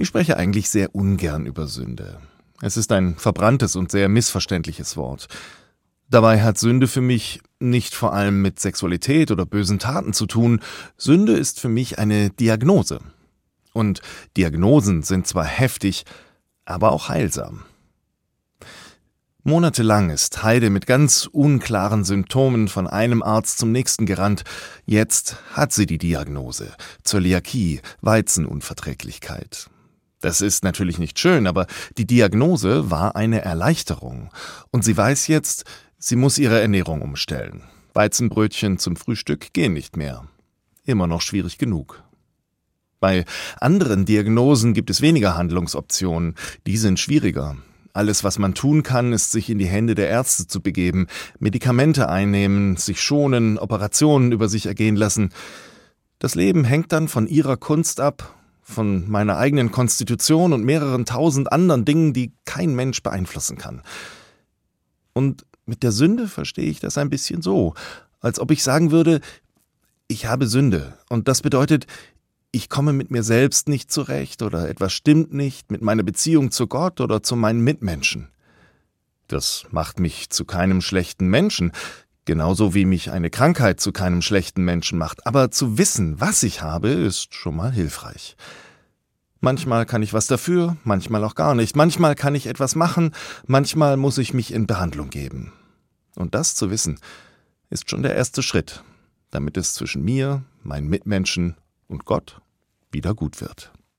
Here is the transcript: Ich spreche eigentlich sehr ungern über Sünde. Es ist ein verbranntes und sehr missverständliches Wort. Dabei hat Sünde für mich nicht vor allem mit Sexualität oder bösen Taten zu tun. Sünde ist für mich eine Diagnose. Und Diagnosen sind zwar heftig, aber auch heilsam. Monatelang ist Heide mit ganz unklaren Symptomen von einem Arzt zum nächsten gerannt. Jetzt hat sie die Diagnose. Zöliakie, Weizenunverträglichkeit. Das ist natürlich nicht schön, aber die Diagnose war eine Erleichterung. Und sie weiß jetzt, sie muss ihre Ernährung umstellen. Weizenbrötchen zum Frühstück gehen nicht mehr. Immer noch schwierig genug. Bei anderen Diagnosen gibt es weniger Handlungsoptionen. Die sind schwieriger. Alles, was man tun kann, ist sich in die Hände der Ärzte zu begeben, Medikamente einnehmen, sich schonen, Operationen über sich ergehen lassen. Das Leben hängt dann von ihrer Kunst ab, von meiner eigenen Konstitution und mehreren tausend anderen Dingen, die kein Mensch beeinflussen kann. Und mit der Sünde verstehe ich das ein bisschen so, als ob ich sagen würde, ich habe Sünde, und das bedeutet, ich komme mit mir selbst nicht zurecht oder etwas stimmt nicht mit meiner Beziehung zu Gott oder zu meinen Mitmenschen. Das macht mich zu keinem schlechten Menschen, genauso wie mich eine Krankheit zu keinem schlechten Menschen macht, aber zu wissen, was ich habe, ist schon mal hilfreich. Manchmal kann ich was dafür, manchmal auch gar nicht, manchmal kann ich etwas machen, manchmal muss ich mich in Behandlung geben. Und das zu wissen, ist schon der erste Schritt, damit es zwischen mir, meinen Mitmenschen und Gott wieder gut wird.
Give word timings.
Ich 0.00 0.08
spreche 0.08 0.38
eigentlich 0.38 0.70
sehr 0.70 0.94
ungern 0.94 1.44
über 1.44 1.66
Sünde. 1.66 2.16
Es 2.62 2.78
ist 2.78 2.90
ein 2.90 3.16
verbranntes 3.16 3.76
und 3.76 3.90
sehr 3.90 4.08
missverständliches 4.08 4.96
Wort. 4.96 5.28
Dabei 6.08 6.42
hat 6.42 6.56
Sünde 6.56 6.88
für 6.88 7.02
mich 7.02 7.42
nicht 7.58 7.94
vor 7.94 8.14
allem 8.14 8.40
mit 8.40 8.58
Sexualität 8.58 9.30
oder 9.30 9.44
bösen 9.44 9.78
Taten 9.78 10.14
zu 10.14 10.24
tun. 10.24 10.60
Sünde 10.96 11.34
ist 11.34 11.60
für 11.60 11.68
mich 11.68 11.98
eine 11.98 12.30
Diagnose. 12.30 13.00
Und 13.74 14.00
Diagnosen 14.38 15.02
sind 15.02 15.26
zwar 15.26 15.44
heftig, 15.44 16.06
aber 16.64 16.92
auch 16.92 17.10
heilsam. 17.10 17.64
Monatelang 19.42 20.08
ist 20.08 20.42
Heide 20.42 20.70
mit 20.70 20.86
ganz 20.86 21.28
unklaren 21.30 22.04
Symptomen 22.04 22.68
von 22.68 22.86
einem 22.86 23.22
Arzt 23.22 23.58
zum 23.58 23.70
nächsten 23.70 24.06
gerannt. 24.06 24.44
Jetzt 24.86 25.36
hat 25.52 25.72
sie 25.72 25.84
die 25.84 25.98
Diagnose. 25.98 26.72
Zöliakie, 27.04 27.82
Weizenunverträglichkeit. 28.00 29.68
Das 30.20 30.42
ist 30.42 30.64
natürlich 30.64 30.98
nicht 30.98 31.18
schön, 31.18 31.46
aber 31.46 31.66
die 31.96 32.06
Diagnose 32.06 32.90
war 32.90 33.16
eine 33.16 33.42
Erleichterung. 33.42 34.30
Und 34.70 34.84
sie 34.84 34.96
weiß 34.96 35.28
jetzt, 35.28 35.64
sie 35.98 36.16
muss 36.16 36.38
ihre 36.38 36.60
Ernährung 36.60 37.00
umstellen. 37.00 37.62
Weizenbrötchen 37.94 38.78
zum 38.78 38.96
Frühstück 38.96 39.52
gehen 39.52 39.72
nicht 39.72 39.96
mehr. 39.96 40.26
Immer 40.84 41.06
noch 41.06 41.22
schwierig 41.22 41.58
genug. 41.58 42.02
Bei 43.00 43.24
anderen 43.60 44.04
Diagnosen 44.04 44.74
gibt 44.74 44.90
es 44.90 45.00
weniger 45.00 45.36
Handlungsoptionen. 45.36 46.34
Die 46.66 46.76
sind 46.76 47.00
schwieriger. 47.00 47.56
Alles, 47.94 48.22
was 48.22 48.38
man 48.38 48.54
tun 48.54 48.82
kann, 48.82 49.12
ist 49.12 49.32
sich 49.32 49.48
in 49.48 49.58
die 49.58 49.66
Hände 49.66 49.94
der 49.94 50.08
Ärzte 50.08 50.46
zu 50.46 50.60
begeben, 50.60 51.06
Medikamente 51.38 52.08
einnehmen, 52.08 52.76
sich 52.76 53.00
schonen, 53.00 53.58
Operationen 53.58 54.32
über 54.32 54.48
sich 54.48 54.66
ergehen 54.66 54.96
lassen. 54.96 55.30
Das 56.18 56.34
Leben 56.34 56.64
hängt 56.64 56.92
dann 56.92 57.08
von 57.08 57.26
ihrer 57.26 57.56
Kunst 57.56 58.00
ab, 58.00 58.36
von 58.70 59.10
meiner 59.10 59.36
eigenen 59.36 59.70
Konstitution 59.70 60.52
und 60.52 60.64
mehreren 60.64 61.04
tausend 61.04 61.52
anderen 61.52 61.84
Dingen, 61.84 62.12
die 62.12 62.32
kein 62.44 62.74
Mensch 62.74 63.02
beeinflussen 63.02 63.58
kann. 63.58 63.82
Und 65.12 65.44
mit 65.66 65.82
der 65.82 65.92
Sünde 65.92 66.28
verstehe 66.28 66.70
ich 66.70 66.80
das 66.80 66.96
ein 66.96 67.10
bisschen 67.10 67.42
so, 67.42 67.74
als 68.20 68.40
ob 68.40 68.50
ich 68.50 68.62
sagen 68.62 68.90
würde, 68.90 69.20
ich 70.08 70.26
habe 70.26 70.46
Sünde, 70.46 70.94
und 71.08 71.28
das 71.28 71.42
bedeutet, 71.42 71.86
ich 72.52 72.68
komme 72.68 72.92
mit 72.92 73.10
mir 73.10 73.22
selbst 73.22 73.68
nicht 73.68 73.92
zurecht 73.92 74.42
oder 74.42 74.68
etwas 74.68 74.92
stimmt 74.92 75.32
nicht 75.32 75.70
mit 75.70 75.82
meiner 75.82 76.02
Beziehung 76.02 76.50
zu 76.50 76.66
Gott 76.66 77.00
oder 77.00 77.22
zu 77.22 77.36
meinen 77.36 77.60
Mitmenschen. 77.60 78.28
Das 79.28 79.66
macht 79.70 80.00
mich 80.00 80.30
zu 80.30 80.44
keinem 80.44 80.80
schlechten 80.80 81.28
Menschen, 81.28 81.70
genauso 82.24 82.74
wie 82.74 82.84
mich 82.84 83.10
eine 83.10 83.30
Krankheit 83.30 83.80
zu 83.80 83.92
keinem 83.92 84.22
schlechten 84.22 84.64
Menschen 84.64 84.98
macht, 84.98 85.26
aber 85.26 85.50
zu 85.50 85.78
wissen, 85.78 86.20
was 86.20 86.42
ich 86.42 86.62
habe, 86.62 86.88
ist 86.88 87.34
schon 87.34 87.56
mal 87.56 87.72
hilfreich. 87.72 88.36
Manchmal 89.40 89.86
kann 89.86 90.02
ich 90.02 90.12
was 90.12 90.26
dafür, 90.26 90.76
manchmal 90.84 91.24
auch 91.24 91.34
gar 91.34 91.54
nicht, 91.54 91.74
manchmal 91.74 92.14
kann 92.14 92.34
ich 92.34 92.46
etwas 92.46 92.74
machen, 92.74 93.12
manchmal 93.46 93.96
muss 93.96 94.18
ich 94.18 94.34
mich 94.34 94.52
in 94.52 94.66
Behandlung 94.66 95.08
geben. 95.08 95.52
Und 96.14 96.34
das 96.34 96.54
zu 96.54 96.70
wissen, 96.70 96.98
ist 97.70 97.88
schon 97.88 98.02
der 98.02 98.14
erste 98.14 98.42
Schritt, 98.42 98.84
damit 99.30 99.56
es 99.56 99.72
zwischen 99.72 100.04
mir, 100.04 100.42
meinen 100.62 100.88
Mitmenschen 100.88 101.56
und 101.88 102.04
Gott 102.04 102.40
wieder 102.90 103.14
gut 103.14 103.40
wird. 103.40 103.72